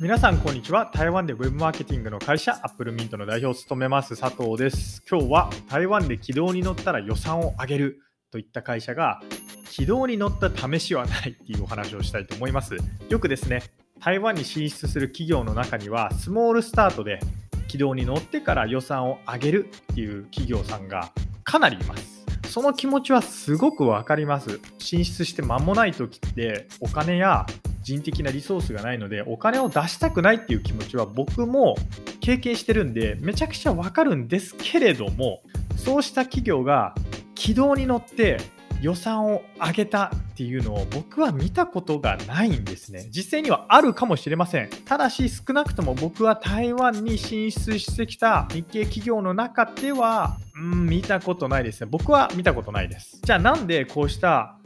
[0.00, 0.90] 皆さんこんにちは。
[0.94, 5.02] 台湾でウェブマーケティングの会社アップルミントの代表を務めます佐藤です。
[5.06, 8.00] 今日は台湾で軌道に乗ったら予算を上げる
[8.30, 9.20] といった会社が
[9.68, 12.78] 軌道に乗った試しはないっていうお話をしたいと思います。
[13.10, 13.62] よくですね
[14.00, 17.20] 台湾に進出する企業の中にはスモールスタートで
[17.68, 21.12] 軌道に乗ってから予算を上げるっていう企業さんが
[21.44, 22.24] かなりいます。
[22.48, 24.62] その気持ちはすごくわかります。
[24.78, 27.44] 進出して間もない時ってお金や
[27.82, 31.76] 人的なリソースがないのでお金を出したくないっていう気持ちは僕も
[32.20, 35.42] 経験してるんでめちゃくちゃわかるんですけれども
[35.76, 36.94] そうした企業が
[37.34, 38.38] 軌道に乗って
[38.80, 43.08] 予算を上げたっていうのを僕は見たことがないんですね。
[43.10, 44.70] 実際にはあるかもしれません。
[44.86, 51.88] ただし少なくとも僕は台湾に進出してきた日系企業の中では、うん、見たことないですね。
[51.90, 53.20] 僕は見たことないです。
[53.22, 54.56] じゃあなんでこうした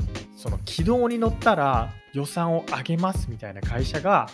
[0.44, 4.28] その軌道に乗ったら予算を上げますみたいな会社が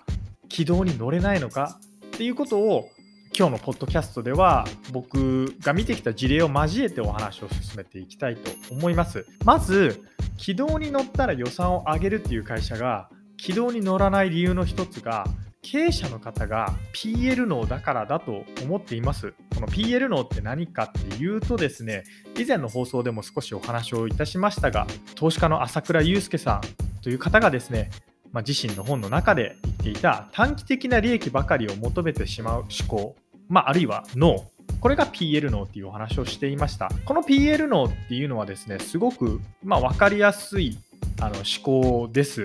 [0.48, 2.88] 軌道に乗れないのかっていうことを
[3.32, 9.24] 今日のポッドキャストでは僕が見てきた事例を交えてお話を進めていきたいと思います。
[9.44, 10.02] まず
[10.36, 15.28] 軌道に乗ったら予算を上げるっていう会社が軌道に乗らない理由の一つが
[15.62, 19.34] 経営者の方が PL 脳だからだと思っています。
[19.54, 22.04] この PL 脳って何かっていうとですね、
[22.38, 26.60] 以前の放送でも少しお話をいたしましたが、投資家の朝倉祐介さん
[27.02, 27.90] という方がですね、
[28.32, 33.16] まあ、自身の本の中で言っていた短期的な利益ばかりを求めてしまう思考、
[33.48, 34.50] まあ、あるいは脳、
[34.80, 36.90] これが PL 脳っていうお話をしていました。
[37.04, 40.78] この PL 脳っていうのはですね、すごく、まあ、分かりやすい
[41.20, 42.44] あの思考です。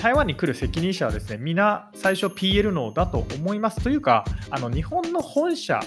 [0.00, 3.82] 台湾に来る責任者はですね、皆最初 PL 脳だと思います。
[3.82, 5.80] というか、あの日本の本社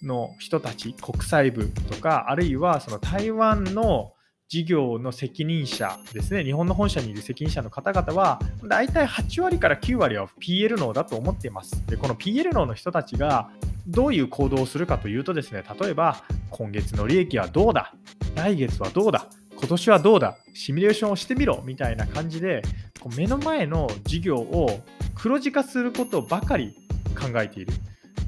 [0.00, 4.12] の人たち、国際部とか、あるいはその台湾の
[4.46, 11.84] 事業の責任者ですね、日本の本社にいる責任者の方々は、大体8割から9割は PL 脳だと思っています。
[11.88, 13.50] で、この PL 脳の人たちが
[13.88, 17.92] どういう行動をするかというとですね、例えば、今月の利益はどうだ
[18.36, 19.26] 来月はどうだ
[19.58, 22.62] 今年はどうだシミュレーションをしてみろみたいな感じで
[23.00, 24.80] こう目の前の事業を
[25.14, 26.74] 黒字化することばかり
[27.18, 27.72] 考えている。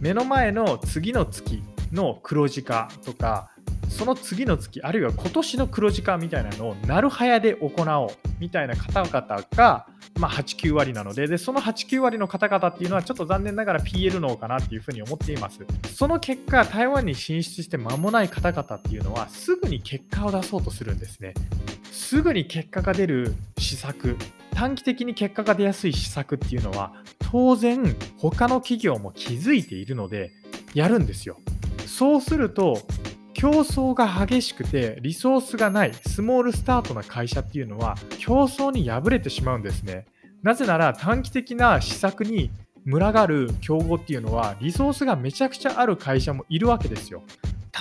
[0.00, 3.50] 目の前の次の月の黒字化とか
[3.90, 9.86] その次の月あるいは今年の黒字化みたいなのをなるはやで行おうみたいな方々が、
[10.18, 15.58] まあ、8、9割なのででその8、9割の方々っていうのはちょっと残念ながら PL 脳かなっていうふうに思っています。
[15.92, 21.34] その結果台湾に進出して間もない方々っていうのはすぐに結果を出そうとするんですね。
[21.90, 24.16] すぐに結果が出る施策
[24.60, 26.92] 短期的に結果が出やすい施策っていうのは
[27.30, 30.32] 当然他の企業も気づいているので
[30.74, 31.38] やるんですよ。
[31.86, 32.82] そうすると
[33.32, 40.04] 競争が激しくてリソースがないスモールスタートな会社っていうのは競争に敗れてしまうんですね。
[40.42, 42.50] なぜなら短期的な施策に
[42.84, 47.22] 群がる競合っていうのはリソースがめちゃくちゃある会社もいるわけですよ。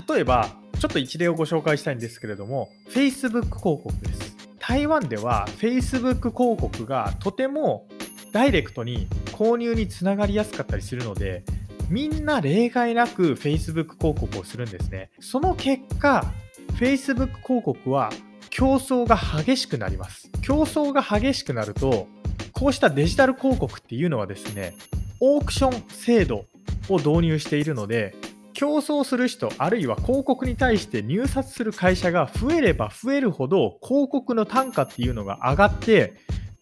[0.07, 0.47] 例えば
[0.79, 4.28] ちょっと一例をご紹介したいんですけれども Facebook 広告です。
[4.69, 7.87] 台湾では Facebook 広告がとても
[8.31, 11.43] ダイレクトに購入につながりやすかったりするので
[11.89, 15.09] みんな例外なく Facebook 広告をするんですね。
[15.19, 16.31] その結果、
[16.79, 18.11] Facebook 広告は
[18.51, 20.29] 競争が激しくなります。
[20.43, 22.07] 競争が激しくなると、
[22.51, 24.75] こうしたデジタル広告っていうのはですね、
[25.19, 26.45] オークション制度
[26.89, 28.13] を導入しているので、
[28.59, 36.15] 競争する人、あるいは広告に対して入札する会社が増えれば増えるほど、広告の単価っていうのが上がって、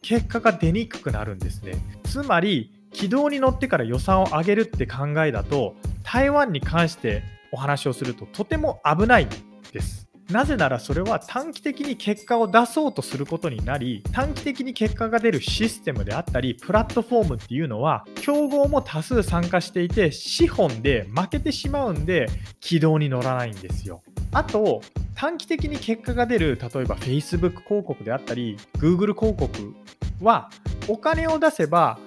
[0.03, 1.73] 結果が出にくくなるんですね。
[2.03, 9.27] つまり、軌道に乗ってから予算を上げるって考えだと台湾に関してお話をするととても危ない
[9.73, 10.06] です。
[10.31, 22.27] なぜならそれは短期的に結果を出そうとすることになり短期的に結果が出るシステムであったりプラットフォームっていうのは競合も多数参加していて資本で負けてしまうんで
[22.59, 24.01] 軌道に乗らないんですよ。
[24.33, 24.81] あと
[25.15, 29.73] 短期的に結果が出る例えば Facebook 広告であったり Google 広告
[30.21, 30.49] は
[30.89, 31.99] お金を出せば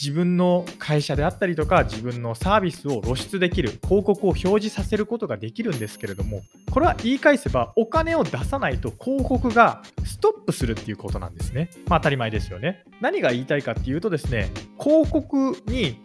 [0.00, 11.68] 自分の会社であったりとか自分のサービスを露出できる広告を表示させることができるんですけれどもこれは言い返せばお金を出さないと広告がストップするっていうことなんですね。
[11.86, 12.84] まあ当たり前ですよね。
[13.02, 16.00] 何が言いたいかっていうとですね広告に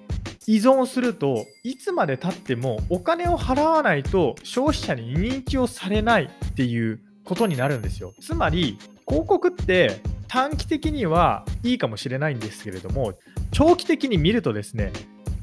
[0.46, 8.14] 依存するといつまでたってもお金を払わないと消費者に認知をされないっていうことになるんですよ。
[8.20, 8.78] つまり
[9.08, 10.02] 広告って
[10.36, 13.14] 短期的にはいいかもしれないんですけれども
[13.52, 14.92] 長期的に見るとですね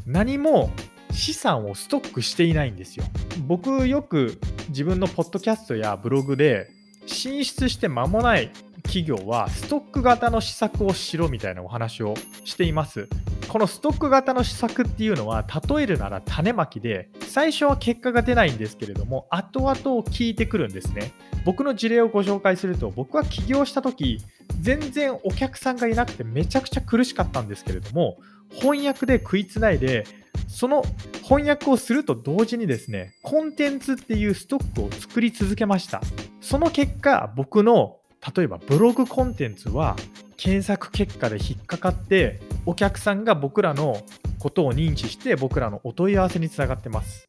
[0.04, 0.68] 何も
[1.12, 3.04] 資産をストックしていないんですよ。
[3.46, 6.68] 僕よく自分のポッドキャストやブログで
[7.06, 8.50] 進出して間もない
[8.82, 12.12] 企業はストック型の施策をしろみたいなお話を
[12.44, 13.08] しています。
[13.48, 21.12] このストック型の施策っていうのは例えるなら種まきで最初は結果が出ないんですけれども後々効いてくるんですね。
[21.44, 24.20] 僕の事例をご紹介すると僕は起業した時
[24.62, 28.16] 全然お客さんがいなくてめちゃくちゃ苦しかったんですけれども
[28.50, 30.06] 翻訳で食いつないで
[30.46, 30.84] その
[31.24, 36.00] 翻訳をすると同時にですねコンテンツっていうストックを作り続けました。
[36.40, 37.96] その結果僕の
[38.36, 39.96] 例えばブログコンテンツは
[40.36, 44.02] 検索結果で引っかかってお客さんが僕らの
[44.38, 47.24] ことを認知して僕らのお問い合わせにつながってます。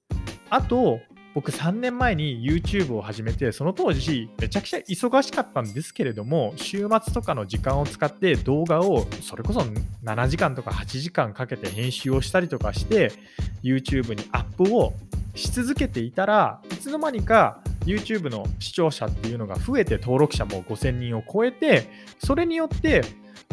[0.50, 1.00] あと
[1.34, 9.62] 僕3年前に YouTube を始めてその当時めちゃくちゃ忙しかったんですけれども週末とかの時間を使って動画をそれこそ
[10.04, 13.12] 7時間とか8時間かけて編集をしたりとかして
[13.64, 14.94] YouTube にアップを
[15.36, 21.90] し続けていたらいつの間にか YouTube の視聴者っていうのが増えて登録者も5000人を超えて
[22.24, 23.02] それによって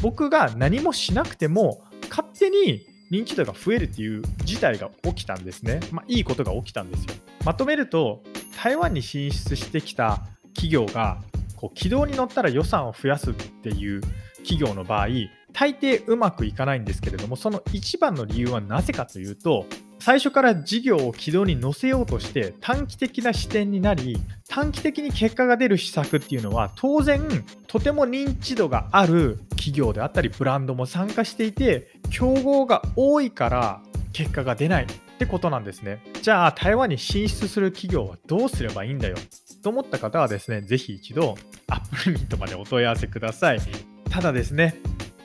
[0.02, 5.80] 僕が何もしなくても勝手に認知度が増えるっていう事態が起きたんですね。
[5.90, 7.14] まあ、いいことが起きたんですよ。
[7.44, 8.22] まとめると
[8.62, 10.20] 台湾に進出してきた
[10.54, 11.18] 企業が
[11.56, 14.00] こう軌道に乗ったら予算を増やすっていう
[14.38, 15.08] 企業の場合
[15.52, 19.66] 大抵うまくいかないんですけれどもその一番の理由はなぜかというと
[19.98, 24.16] 最初から事業を軌道に乗せようとして短期的な視点になり
[24.48, 27.20] 短期的に結果が出る施策っていうのは当然
[27.66, 33.82] とても認知度がある企業であったりブランドも参加していて競合が多いから
[34.12, 34.86] 結果が出ない。
[35.20, 36.02] ってことなんですね。
[36.22, 39.16] じゃあ台湾に進出する企業はどうすればいいんだよ？
[39.62, 41.36] と思った方はですねぜひ一度
[41.68, 43.60] アップルミントまでお問い合わせください。
[44.08, 44.76] ただですね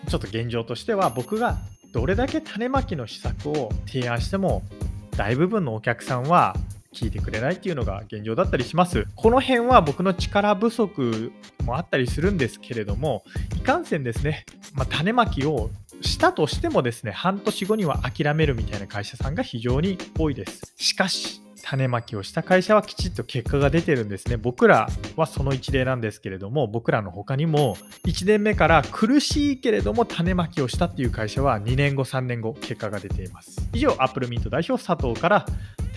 [0.10, 1.60] ちょっと現状としては僕が
[1.94, 4.64] どれだけ種まきの施策を提案しても
[5.16, 6.58] 大部分のお客さんは
[6.94, 9.08] 聞いてくれないっていうのが現状だったりします。
[9.16, 11.32] この辺は僕の力不足
[11.64, 13.24] もあったりするんですけれども、
[13.56, 15.70] いかんせんですね、まあ、種まきを
[16.06, 20.74] したとしてもですね、半年後には諦めるみたいな会社さんが非常に多いです。
[20.78, 24.38] しかし、種まきをした会社はきちっと結果が出てるんですね。
[24.38, 27.76] 僕らはその一例なんですけれども、僕らの他にも
[28.06, 33.68] 1年目から苦しいけれども種まきをしたっていう会社は2年後、3年後、結果が出ています。
[33.74, 35.46] 以上、アップルミント代表佐藤から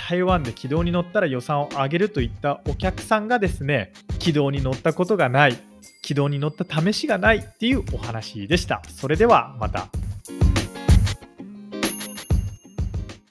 [0.08, 5.58] 台湾で軌道に乗ったら予算を上げるといったお客さんがですね、軌道に乗ったことがない、
[6.02, 8.82] 軌道に乗った試しがないっていうお話でした。
[8.88, 9.88] それではまた。